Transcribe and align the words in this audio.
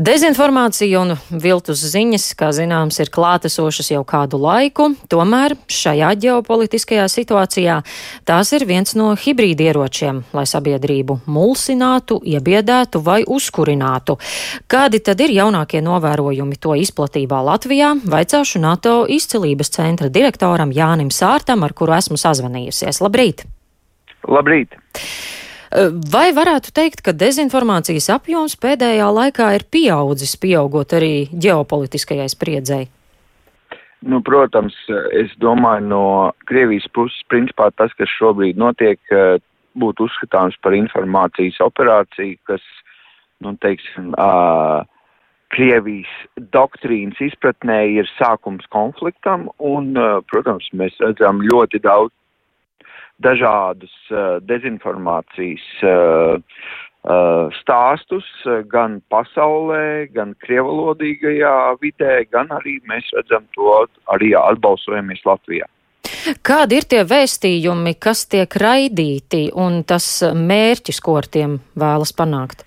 Dezinformācija 0.00 1.00
un 1.02 1.12
viltus 1.42 1.82
ziņas, 1.92 2.30
kā 2.38 2.48
zināms, 2.56 2.96
ir 3.02 3.10
klātesošas 3.12 3.90
jau 3.92 4.00
kādu 4.08 4.38
laiku, 4.40 4.86
tomēr 5.12 5.52
šajā 5.68 6.14
ģeopolitiskajā 6.22 7.04
situācijā 7.12 7.74
tās 8.28 8.52
ir 8.56 8.64
viens 8.68 8.94
no 8.96 9.10
hibrīdieročiem, 9.12 10.22
lai 10.32 10.46
sabiedrību 10.48 11.18
mulsinātu, 11.28 12.22
iebiedētu 12.24 13.02
vai 13.04 13.20
uzkurinātu. 13.28 14.16
Kādi 14.64 15.02
tad 15.04 15.20
ir 15.20 15.36
jaunākie 15.36 15.84
novērojumi 15.84 16.56
to 16.56 16.72
izplatībā 16.80 17.42
Latvijā? 17.44 17.92
Vaicāšu 18.00 18.62
NATO 18.64 19.02
izcilības 19.04 19.74
centra 19.76 20.08
direktoram 20.08 20.72
Jānim 20.72 21.12
Sārtam, 21.12 21.66
ar 21.68 21.76
kuru 21.76 21.98
esmu 21.98 22.16
sazvanījusies. 22.16 23.04
Labrīt! 23.04 23.44
Labrīt! 24.24 24.78
Vai 26.12 26.32
varētu 26.36 26.72
teikt, 26.76 27.00
ka 27.00 27.14
dezinformācijas 27.16 28.10
apjoms 28.12 28.58
pēdējā 28.60 29.06
laikā 29.08 29.52
ir 29.56 29.64
pieaudzis, 29.72 30.34
pieaugot 30.36 30.92
arī 30.98 31.14
ģeopolitiskajai 31.32 32.28
spriedzei? 32.28 32.82
Nu, 34.02 34.18
protams, 34.26 34.74
es 35.16 35.32
domāju, 35.40 35.86
no 35.88 36.04
Krievijas 36.50 36.88
puses, 36.92 37.22
principā 37.30 37.70
tas, 37.78 37.92
kas 37.96 38.10
šobrīd 38.18 38.58
notiek, 38.58 38.98
būtu 39.78 40.08
uzskatāms 40.08 40.58
par 40.60 40.76
informācijas 40.76 41.60
operāciju, 41.64 42.36
kas, 42.50 42.64
nu, 43.40 43.54
teiksim, 43.62 44.12
uh, 44.18 44.82
Krievijas 45.52 46.10
doktrīnas 46.52 47.20
izpratnē 47.20 47.78
ir 47.94 48.10
sākums 48.18 48.66
konfliktam, 48.74 49.48
un, 49.56 49.94
uh, 49.96 50.20
protams, 50.32 50.68
mēs 50.76 50.98
redzam 51.00 51.40
ļoti 51.46 51.80
daudz 51.84 52.12
dažādus 53.22 53.92
uh, 54.10 54.38
dezinformācijas 54.44 55.64
uh, 55.86 56.38
uh, 57.06 57.50
stāstus 57.60 58.28
gan 58.70 59.00
pasaulē, 59.12 60.08
gan 60.14 60.34
krievalodīgajā 60.44 61.56
vidē, 61.82 62.22
gan 62.32 62.52
arī 62.54 62.78
mēs 62.90 63.10
redzam 63.16 63.46
to 63.56 63.84
arī 64.14 64.32
atbalsojamies 64.38 65.24
Latvijā. 65.28 65.68
Kādi 66.46 66.78
ir 66.78 66.86
tie 66.90 67.02
vēstījumi, 67.06 67.96
kas 68.02 68.26
tiek 68.30 68.54
raidīti 68.58 69.48
un 69.58 69.82
tas 69.86 70.06
mērķis, 70.22 71.00
ko 71.02 71.18
ar 71.18 71.26
tiem 71.30 71.58
vēlas 71.78 72.14
panākt? 72.14 72.66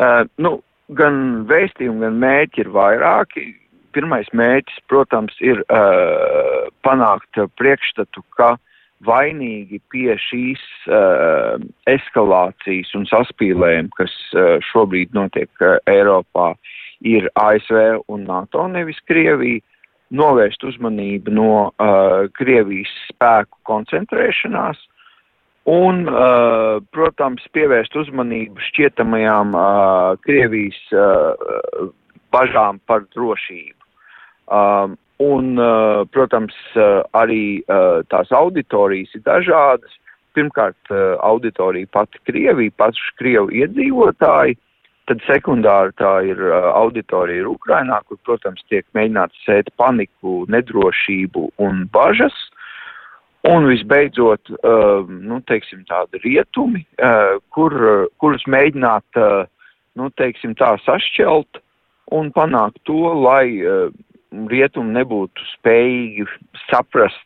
Uh, 0.00 0.24
nu, 0.40 0.60
gan 0.96 1.44
vēstījumi, 1.50 2.06
gan 2.06 2.20
mērķi 2.22 2.64
ir 2.64 2.72
vairāki. 2.76 3.46
Pirmais 3.90 4.28
mērķis, 4.38 4.84
protams, 4.86 5.34
ir 5.42 5.64
uh, 5.66 6.68
panākt 6.86 7.40
priekšstatu, 7.58 8.22
ka 8.38 8.52
uh, 8.54 8.66
vainīgi 9.06 9.80
pie 9.92 10.14
šīs 10.20 10.60
uh, 10.90 11.56
eskalācijas 11.88 12.92
un 12.98 13.06
saspīlējuma, 13.08 13.92
kas 13.96 14.12
uh, 14.36 14.58
šobrīd 14.70 15.14
notiek 15.16 15.50
uh, 15.64 15.78
Eiropā, 15.90 16.52
ir 17.00 17.30
ASV 17.40 18.02
un 18.12 18.26
NATO, 18.28 18.66
nevis 18.68 19.00
Krievija, 19.08 19.64
novērst 20.10 20.64
uzmanību 20.66 21.32
no 21.32 21.52
uh, 21.70 22.26
Krievijas 22.36 22.90
spēku 23.08 23.60
koncentrēšanās 23.68 24.80
un, 25.70 26.02
uh, 26.08 26.80
protams, 26.94 27.44
pievērst 27.54 27.94
uzmanību 27.96 28.62
šķietamajām 28.70 29.54
uh, 29.54 30.16
Krievijas 30.24 30.80
uh, 30.96 31.92
bažām 32.34 32.80
par 32.90 33.06
drošību. 33.14 33.78
Um, 34.50 34.96
Un, 35.20 35.58
uh, 35.60 36.06
protams, 36.08 36.54
uh, 36.80 37.02
arī 37.12 37.60
uh, 37.68 38.00
tās 38.08 38.30
auditorijas 38.32 39.12
ir 39.18 39.24
dažādas. 39.26 39.98
Pirmkārt, 40.30 40.78
auditorija 41.26 41.88
pati 41.90 42.20
Krievija, 42.22 42.70
paši 42.78 43.14
Krievu 43.18 43.48
iedzīvotāji, 43.50 44.54
tad 45.10 45.24
sekundāri 45.26 45.90
tā 45.98 46.12
ir 46.22 46.38
auditorija 46.54 47.42
ir 47.42 47.48
Ukrainā, 47.50 47.98
kur, 48.06 48.20
protams, 48.22 48.62
tiek 48.70 48.86
mēģināts 48.94 49.42
sēt 49.42 49.72
paniku, 49.74 50.44
nedrošību 50.54 51.48
un 51.66 51.82
bažas. 51.90 52.36
Un 53.50 53.66
visbeidzot, 53.66 54.52
nu, 55.10 55.40
teiksim, 55.50 55.82
tādi 55.90 56.22
rietumi, 56.22 56.84
kur, 57.50 57.74
kurus 58.22 58.46
mēģināt, 58.46 59.20
nu, 59.98 60.12
teiksim, 60.14 60.54
tā 60.54 60.76
sašķelt 60.86 61.58
un 62.14 62.30
panākt 62.38 62.78
to, 62.86 63.02
lai 63.26 63.48
rietumi 64.30 64.94
nebūtu 64.98 65.46
spējīgi 65.56 66.26
saprast 66.68 67.22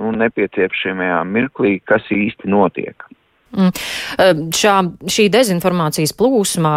nu, 0.00 0.10
nepieciešamajā 0.18 1.20
mirklī, 1.28 1.78
kas 1.86 2.06
īsti 2.10 2.50
notiek. 2.50 3.06
Mm. 3.54 3.70
Šā, 4.50 4.74
šī 5.14 5.28
dezinformācijas 5.30 6.10
plūsmā 6.18 6.74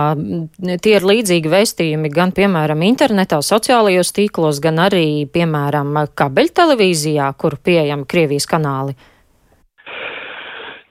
tie 0.85 0.93
ir 0.99 1.07
līdzīgi 1.09 1.49
vēstījumi 1.49 2.11
gan, 2.13 2.33
piemēram, 2.37 2.83
internetā, 2.85 3.39
sociālajos 3.41 4.13
tīklos, 4.13 4.61
gan 4.61 4.83
arī, 4.85 5.25
piemēram, 5.33 5.95
kabeļtelevīzijā, 6.13 7.31
kur 7.41 7.57
pieejami 7.65 8.05
Krievijas 8.05 8.45
kanāli. 8.51 8.93
Uh, 8.93 9.16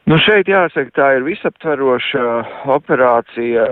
Nu 0.06 0.14
šeit 0.22 0.46
jāsaka, 0.46 0.92
tā 0.94 1.06
ir 1.16 1.24
visaptveroša 1.26 2.24
operācija. 2.70 3.64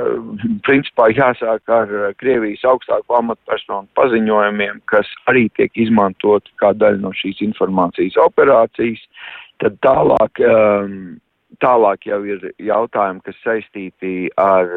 Principā 0.66 1.06
jāsāk 1.14 1.70
ar 1.70 1.92
Krievijas 2.18 2.64
augstāko 2.66 3.20
amatpersonu 3.20 3.86
paziņojumiem, 3.94 4.80
kas 4.90 5.06
arī 5.30 5.44
tiek 5.54 5.70
izmantot 5.78 6.50
kā 6.58 6.72
daļa 6.74 6.98
no 7.04 7.12
šīs 7.14 7.38
informācijas 7.46 8.18
operācijas. 8.24 9.04
Tad 9.62 9.78
tālāk, 9.86 10.42
um, 10.42 10.96
tālāk 11.62 12.10
jau 12.10 12.18
ir 12.26 12.50
jautājumi, 12.58 13.22
kas 13.28 13.38
saistīti 13.46 14.26
ar 14.34 14.74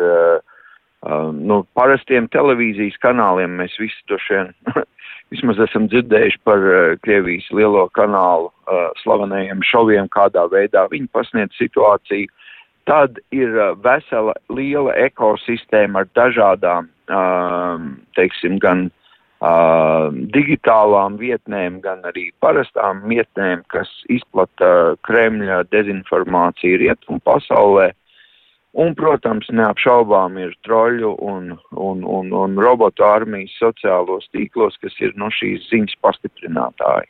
um, 1.08 1.40
nu, 1.50 1.62
parastiem 1.78 2.28
televīzijas 2.34 2.98
kanāliem. 3.04 3.58
Mēs 3.62 3.78
visi 3.82 4.00
to 4.12 4.20
šiem 4.26 4.52
vismaz 5.34 5.60
esam 5.68 5.88
dzirdējuši 5.92 6.42
par 6.48 6.66
uh, 6.68 6.98
Krievijas 7.04 7.48
lielo 7.56 7.88
kanālu 7.98 8.52
uh, 8.52 8.90
slavenajiem 9.04 9.64
šoviem, 9.68 10.12
kādā 10.14 10.48
veidā 10.52 10.88
viņi 10.92 11.10
pasniedz 11.16 11.56
situāciju. 11.60 12.30
Tad 12.88 13.20
ir 13.36 13.56
uh, 13.56 13.74
vesela 13.84 14.36
liela 14.54 14.96
ekosistēma 15.08 16.06
ar 16.06 16.14
dažādām, 16.18 16.88
uh, 17.12 17.76
teiksim, 18.20 18.60
gan 18.64 18.88
uh, 18.88 20.08
digitālām 20.36 21.20
vietnēm, 21.20 21.82
gan 21.84 22.04
arī 22.08 22.30
parastām 22.44 23.04
vietnēm, 23.12 23.66
kas 23.74 23.92
izplata 24.14 24.96
Kremļa 25.08 25.64
dezinformāciju 25.76 26.84
rietumu 26.86 27.24
pasaulē. 27.28 27.92
Uh, 27.92 28.04
Un, 28.78 28.94
protams, 28.94 29.48
neapšaubām 29.50 30.38
ir 30.38 30.52
troļu 30.68 31.16
un, 31.26 31.54
un, 31.74 32.04
un, 32.06 32.34
un 32.38 32.58
robotu 32.62 33.06
armijas 33.08 33.56
sociālos 33.58 34.28
tīklos, 34.36 34.78
kas 34.84 34.94
ir 35.02 35.16
no 35.18 35.32
šīs 35.34 35.66
ziņas 35.72 35.96
pastiprinātāji. 36.06 37.10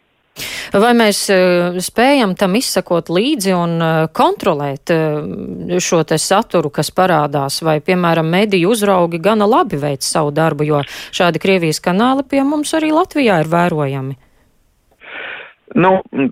Vai 0.77 0.91
mēs 0.97 1.23
uh, 1.33 1.77
spējam 1.81 2.35
tam 2.37 2.55
izsakot 2.59 3.09
līdzi 3.11 3.55
un 3.57 3.75
uh, 3.81 3.95
kontrolēt 4.13 4.93
uh, 4.93 5.79
šo 5.81 6.03
te 6.07 6.19
saturu, 6.21 6.69
kas 6.73 6.91
parādās, 6.93 7.59
vai, 7.65 7.79
piemēram, 7.83 8.29
mediju 8.31 8.71
uzraugi 8.75 9.19
gana 9.23 9.47
labi 9.49 9.79
veic 9.81 10.05
savu 10.05 10.31
darbu, 10.35 10.67
jo 10.67 10.83
šādi 11.15 11.41
Krievijas 11.41 11.81
kanāli 11.83 12.27
pie 12.29 12.45
mums 12.47 12.75
arī 12.77 12.93
Latvijā 12.95 13.41
ir 13.43 13.51
vērojami? 13.51 14.17
Nu, 15.77 15.91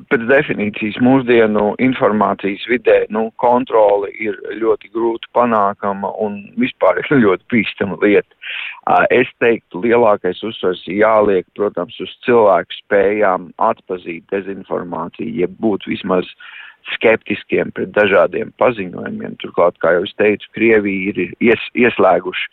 pēc 0.09 0.23
definīcijas 0.25 0.95
mūsdienu 1.05 1.75
informācijas 1.85 2.63
vidē, 2.65 3.03
nu, 3.13 3.27
kontroli 3.41 4.09
ir 4.25 4.39
ļoti 4.57 4.89
grūti 4.95 5.29
panākama 5.37 6.09
un 6.25 6.39
vispār 6.57 7.03
ir 7.03 7.11
ļoti 7.21 7.45
bīstama 7.53 7.99
lieta. 8.01 8.25
Es 9.13 9.29
teiktu, 9.43 9.83
lielākais 9.85 10.41
uzsvars 10.49 10.81
jāliek, 10.89 11.45
protams, 11.57 11.99
uz 12.01 12.15
cilvēku 12.25 12.79
spējām 12.79 13.51
atpazīt 13.61 14.25
dezinformāciju, 14.33 15.29
ja 15.43 15.51
būt 15.61 15.85
vismaz 15.93 16.25
skeptiskiem 16.95 17.69
pret 17.77 17.93
dažādiem 17.93 18.49
paziņojumiem. 18.61 19.37
Turklāt, 19.41 19.77
kā 19.81 19.93
jau 19.93 20.07
es 20.09 20.17
teicu, 20.17 20.49
Krievija 20.57 21.13
ir 21.13 21.37
ies, 21.37 21.69
ieslēguši 21.77 22.49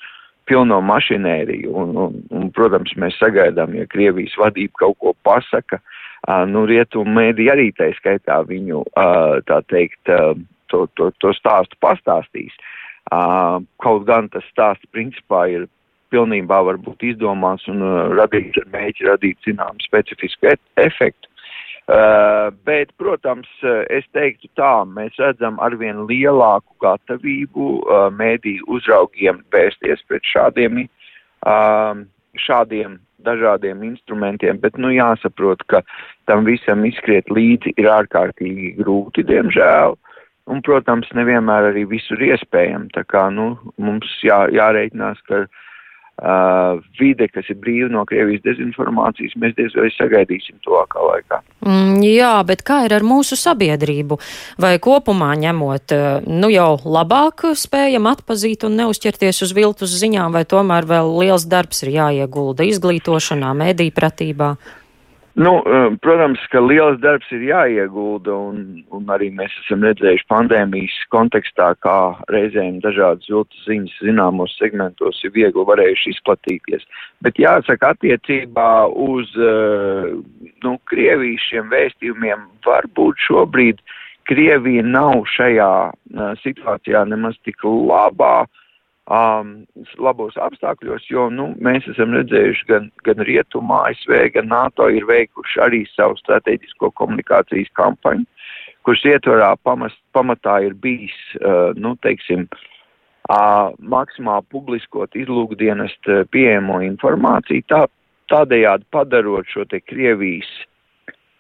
pilno 0.49 0.81
mašinēriju 0.85 1.73
un, 1.73 1.97
un, 1.97 2.23
un, 2.35 2.49
protams, 2.53 2.93
mēs 3.01 3.17
sagaidām, 3.21 3.77
ja 3.79 3.89
Krievijas 3.89 4.35
vadība 4.41 4.85
kaut 4.85 4.99
ko 5.01 5.17
pasaka, 5.25 5.81
nu, 6.51 6.65
rietumu 6.71 7.17
mēdī 7.19 7.49
arī 7.53 7.71
tā 7.77 7.91
skaitā 7.99 8.43
viņu, 8.47 8.85
tā 9.49 9.59
teikt, 9.73 10.01
to, 10.71 10.87
to, 10.97 11.11
to 11.21 11.33
stāstu 11.37 11.79
pastāstīs. 11.83 12.55
Kaut 13.83 14.07
gan 14.07 14.31
tas 14.33 14.47
stāsts 14.53 14.87
principā 14.95 15.49
ir 15.51 15.67
pilnībā 16.13 16.61
varbūt 16.69 17.03
izdomāts 17.11 17.67
un 17.73 17.83
radīts 18.15 18.61
ar 18.61 18.71
mēģi 18.73 19.09
radīt 19.09 19.49
zinām 19.49 19.81
specifisku 19.83 20.53
e 20.53 20.57
efektu. 20.85 21.33
Uh, 21.91 22.55
bet, 22.63 22.93
protams, 22.97 23.49
es 23.91 24.05
teiktu 24.15 24.47
tā, 24.55 24.85
mēs 24.87 25.17
redzam 25.19 25.57
arvien 25.61 26.05
lielāku 26.07 26.77
gatavību 26.85 27.71
uh, 27.81 28.05
mēdī 28.15 28.61
uzraugiem 28.71 29.41
vērsties 29.51 30.05
pret 30.07 30.23
šādiem, 30.31 30.85
uh, 31.43 31.99
šādiem 32.39 33.01
dažādiem 33.27 33.83
instrumentiem, 33.87 34.61
bet, 34.63 34.79
nu, 34.81 34.93
jāsaprot, 34.95 35.65
ka 35.73 35.83
tam 36.31 36.47
visam 36.49 36.85
izskriet 36.89 37.31
līdzi 37.33 37.75
ir 37.81 37.91
ārkārtīgi 37.91 38.75
grūti, 38.81 39.27
diemžēl. 39.29 39.99
Un, 40.51 40.63
protams, 40.67 41.11
nevienmēr 41.15 41.71
arī 41.71 41.85
visur 41.91 42.23
iespējami. 42.23 42.91
Tā 42.97 43.05
kā, 43.07 43.29
nu, 43.31 43.53
mums 43.79 44.11
jā, 44.27 44.45
jārēķinās, 44.51 45.23
ka 45.29 45.45
uh, 46.21 46.81
vide, 46.99 47.29
kas 47.33 47.49
ir 47.53 47.59
brīva 47.63 47.89
no 47.93 48.05
Krievijas 48.09 48.45
dezinformācijas, 48.45 49.37
mēs 49.41 49.55
diez 49.59 49.77
vai 49.79 49.89
sagaidīsim 49.95 50.59
tuvākā 50.67 51.07
laikā. 51.07 51.41
Mm, 51.65 52.03
jā, 52.05 52.35
bet 52.49 52.65
kā 52.67 52.83
ir 52.87 52.97
ar 52.99 53.07
mūsu 53.07 53.39
sabiedrību? 53.39 54.19
Vai 54.63 54.75
kopumā 54.83 55.33
ņemot, 55.41 55.97
nu 56.29 56.53
jau 56.53 56.71
labāk 56.85 57.49
spējam 57.59 58.11
atpazīt 58.11 58.67
un 58.69 58.79
neuzķerties 58.83 59.43
uz 59.47 59.57
viltus 59.57 59.97
ziņām, 60.03 60.37
vai 60.37 60.45
tomēr 60.49 60.89
vēl 60.89 61.17
liels 61.23 61.49
darbs 61.49 61.85
ir 61.87 61.95
jāiegulda 61.97 62.67
izglītošanā, 62.69 63.55
mēdī 63.59 63.91
pratībā? 63.95 64.57
Nu, 65.35 65.63
eh, 65.65 65.97
protams, 66.01 66.41
ka 66.53 66.61
liels 66.61 66.99
darbs 67.01 67.31
ir 67.33 67.41
jāiegulda, 67.47 68.35
un, 68.51 68.83
un 68.93 69.07
arī 69.15 69.31
mēs 69.33 69.55
esam 69.63 69.81
redzējuši 69.87 70.27
pandēmijas 70.29 70.99
kontekstā, 71.15 71.71
kā 71.81 71.97
reizēm 72.29 72.83
dažādas 72.85 73.31
viltus 73.33 73.65
ziņas 73.65 73.97
zināmos 74.05 74.53
segmentos 74.61 75.23
ir 75.25 75.33
viegli 75.33 75.65
varējuši 75.71 76.13
izplatīties. 76.13 76.85
Bet 77.25 77.41
jāsaka, 77.41 77.95
attiecībā 77.97 78.69
uz 78.93 79.33
uh, 79.41 80.13
nu, 80.67 80.77
Krievijas 80.93 81.49
šiem 81.49 81.73
vēstījumiem 81.73 82.45
varbūt 82.69 83.25
šobrīd 83.25 83.81
Krievija 84.29 84.85
nav 84.85 85.25
šajā 85.33 85.75
uh, 85.89 86.35
situācijā 86.45 87.07
nemaz 87.09 87.41
tik 87.49 87.65
labā. 87.65 88.43
Uh, 88.45 88.62
um, 89.13 89.53
labos 90.01 90.39
apstākļos, 90.41 91.07
jo 91.11 91.29
nu, 91.33 91.51
mēs 91.63 91.87
esam 91.93 92.15
redzējuši 92.17 92.69
gan, 92.71 92.91
gan 93.07 93.23
Rietumā, 93.29 93.83
ASV, 93.91 94.17
gan 94.37 94.51
NATO 94.53 94.89
ir 94.89 95.07
veikuši 95.09 95.63
arī 95.67 95.85
savu 95.93 96.19
strateģisko 96.23 96.93
komunikācijas 96.99 97.71
kampaņu, 97.79 98.27
kuras 98.87 99.07
ietvarā 99.13 99.53
pamast, 99.63 100.01
pamatā 100.17 100.59
ir 100.67 100.77
bijis, 100.79 101.17
uh, 101.43 101.71
nu, 101.79 101.95
teiksim, 102.07 102.49
uh, 102.49 103.71
maksimāli 103.79 104.49
publiskot 104.55 105.17
izlūkdienest 105.19 106.13
pieejamo 106.35 106.81
informāciju, 106.89 107.69
tā, 107.71 107.87
tādējādi 108.33 108.89
padarot 108.95 109.49
šo 109.53 109.67
te 109.69 109.83
Krievijas 109.85 110.51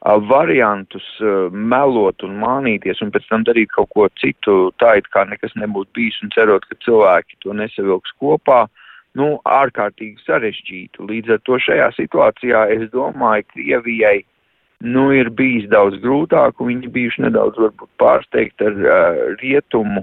variantus 0.02 1.06
melot 1.52 2.22
un 2.26 2.38
mānīties 2.42 3.02
un 3.04 3.12
pēc 3.14 3.28
tam 3.30 3.44
darīt 3.46 3.70
kaut 3.70 3.90
ko 3.94 4.08
citu, 4.18 4.72
tā 4.82 4.96
it 4.98 5.06
kā 5.14 5.22
nekas 5.28 5.54
nebūtu 5.54 5.94
bijis 5.94 6.18
un 6.24 6.32
cerot, 6.34 6.66
ka 6.66 6.78
cilvēki 6.82 7.38
to 7.44 7.54
nesavilks 7.54 8.14
kopā, 8.18 8.66
nu, 9.14 9.36
ārkārtīgi 9.46 10.18
sarežģītu. 10.26 11.06
Līdz 11.06 11.36
ar 11.36 11.42
to 11.46 11.58
šajā 11.62 11.90
situācijā 11.98 12.64
es 12.74 12.88
domāju, 12.90 13.46
Krievijai, 13.54 14.24
nu, 14.82 15.10
ir 15.14 15.30
bijis 15.30 15.68
daudz 15.70 16.00
grūtāk 16.02 16.58
un 16.58 16.72
viņi 16.72 16.90
bijuši 16.96 17.28
nedaudz 17.28 17.60
varbūt 17.62 17.90
pārsteigti 18.02 18.66
ar 18.66 18.82
uh, 18.82 19.22
rietumu 19.42 20.02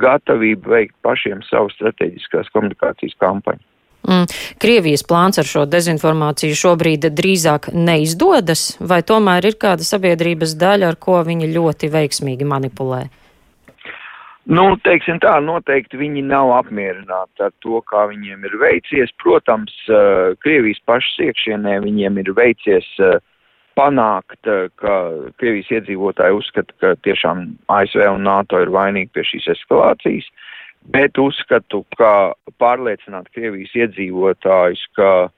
gatavību 0.00 0.70
veikt 0.70 0.96
pašiem 1.02 1.40
savu 1.48 1.72
strateģiskās 1.72 2.52
komunikācijas 2.54 3.16
kampaņu. 3.22 3.64
Mm. 4.08 4.24
Krievijas 4.60 5.02
plāns 5.04 5.38
ar 5.40 5.48
šo 5.48 5.66
dezinformāciju 5.68 6.56
šobrīd 6.56 7.04
drīzāk 7.16 7.70
neizdodas, 7.76 8.74
vai 8.80 9.02
tomēr 9.06 9.50
ir 9.50 9.58
kāda 9.60 9.84
sabiedrības 9.84 10.56
daļa, 10.60 10.92
ar 10.92 10.96
ko 11.00 11.20
viņi 11.26 11.50
ļoti 11.52 11.90
veiksmīgi 11.92 12.48
manipulē? 12.48 13.04
Nu, 14.50 14.64
teiksim 14.82 15.20
tā, 15.22 15.36
noteikti 15.44 16.00
viņi 16.00 16.24
nav 16.26 16.50
apmierināti 16.56 17.44
ar 17.44 17.52
to, 17.62 17.82
kā 17.86 18.06
viņiem 18.10 18.46
ir 18.48 18.56
veicies. 18.58 19.12
Protams, 19.20 19.74
Krievijas 20.42 20.80
pašas 20.88 21.20
iekšienē 21.28 21.76
viņiem 21.84 22.18
ir 22.24 22.32
veicies 22.34 22.88
panākt, 23.78 24.40
ka 24.80 24.96
Krievijas 25.38 25.70
iedzīvotāji 25.76 26.40
uzskata, 26.40 26.74
ka 26.80 26.94
tiešām 27.04 27.50
ASV 27.70 28.08
un 28.16 28.24
NATO 28.26 28.58
ir 28.64 28.72
vainīgi 28.74 29.12
pie 29.14 29.28
šīs 29.28 29.52
eskalācijas. 29.54 30.26
Uh, 30.26 30.48
bet 30.88 31.18
uzskatu, 31.18 31.84
ka 31.98 32.32
pārliecināt 32.60 33.28
Krievijas 33.34 33.74
iedzīvotājus, 33.76 34.82
ka 34.96 35.30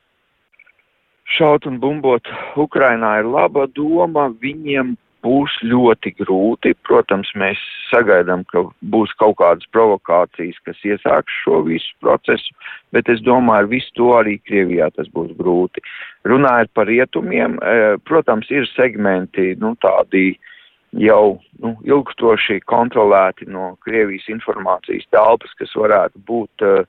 šaut 1.36 1.66
un 1.66 1.80
bumbot 1.82 2.28
Ukrainā 2.60 3.18
ir 3.22 3.30
laba 3.30 3.66
doma, 3.66 4.28
viņiem 4.42 4.94
būs 5.22 5.54
ļoti 5.62 6.14
grūti. 6.18 6.74
Protams, 6.86 7.30
mēs 7.38 7.58
sagaidām, 7.92 8.42
ka 8.50 8.64
būs 8.94 9.12
kaut 9.20 9.36
kādas 9.38 9.68
provokācijas, 9.74 10.58
kas 10.66 10.80
iesāks 10.82 11.36
šo 11.44 11.62
visu 11.68 11.92
procesu, 12.02 12.56
bet 12.94 13.10
es 13.12 13.22
domāju, 13.22 13.62
ar 13.62 13.70
visu 13.70 13.92
to 13.98 14.10
arī 14.18 14.38
Krievijā 14.42 14.90
tas 14.96 15.10
būs 15.14 15.30
grūti. 15.38 15.84
Runājot 16.26 16.72
par 16.74 16.90
rietumiem, 16.90 17.58
eh, 17.62 17.98
protams, 18.04 18.50
ir 18.50 18.66
segmenti, 18.74 19.54
nu, 19.62 19.76
tādi 19.82 20.32
uh, 20.34 20.50
jau 20.98 21.38
nu, 21.62 21.76
ilgstoši 21.88 22.60
kontrolēti 22.68 23.48
no 23.50 23.76
Krievijas 23.84 24.28
informācijas 24.32 25.06
telpas, 25.14 25.54
kas 25.58 25.72
varētu 25.76 26.20
būt, 26.28 26.64
eh, 26.66 26.84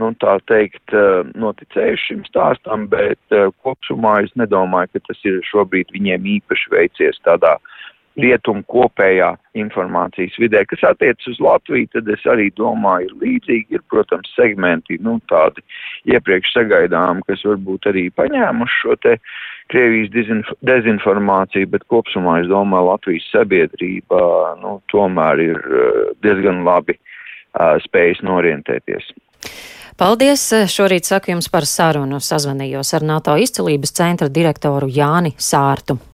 nu, 0.00 0.10
tā 0.18 0.38
teikt, 0.50 0.82
eh, 0.92 1.22
noticējuši 1.38 2.06
šim 2.08 2.24
stāstam, 2.26 2.88
bet 2.88 3.20
eh, 3.30 3.50
kopsumā 3.62 4.24
es 4.24 4.32
nedomāju, 4.34 4.92
ka 4.92 5.04
tas 5.08 5.20
ir 5.24 5.40
šobrīd 5.50 5.94
viņiem 5.94 6.26
īpaši 6.38 6.70
veicies 6.70 7.20
tādā 7.24 7.56
rietumu 8.20 8.62
kopējā 8.70 9.32
informācijas 9.58 10.36
vidē, 10.38 10.62
kas 10.70 10.84
attiec 10.86 11.22
uz 11.30 11.40
Latviju, 11.42 11.88
tad 11.94 12.08
es 12.14 12.22
arī 12.30 12.50
domāju, 12.58 13.10
ir 13.10 13.24
līdzīgi, 13.24 13.78
ir, 13.78 13.82
protams, 13.90 14.30
segmenti, 14.36 14.98
nu, 15.02 15.16
tādi 15.30 15.64
iepriekš 16.10 16.54
sagaidām, 16.54 17.24
kas 17.28 17.42
varbūt 17.46 17.90
arī 17.90 18.08
paņēmuši 18.14 18.80
šo 18.82 18.96
te 19.02 19.18
Krievijas 19.72 20.10
dezinf 20.12 20.50
dezinformāciju, 20.68 21.70
bet 21.72 21.86
kopsumā 21.88 22.42
es 22.42 22.50
domāju, 22.50 22.90
Latvijas 22.92 23.28
sabiedrība, 23.32 24.20
nu, 24.60 24.76
tomēr 24.92 25.40
ir 25.40 25.62
diezgan 26.22 26.60
labi 26.66 26.98
uh, 26.98 27.78
spējas 27.86 28.20
norientēties. 28.26 29.08
Paldies! 29.94 30.48
Šorīt 30.66 31.06
saku 31.06 31.30
jums 31.30 31.46
par 31.54 31.66
sarunu. 31.70 32.18
Sazvanījos 32.18 32.88
ar 32.98 33.04
NATO 33.06 33.36
izcelības 33.38 33.94
centra 33.94 34.26
direktoru 34.26 34.88
Jāni 34.90 35.30
Sārtu. 35.38 36.00